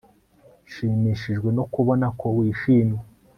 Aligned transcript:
Nshimishijwe 0.65 1.49
no 1.57 1.63
kubona 1.73 2.07
ko 2.19 2.27
wishimye 2.37 2.99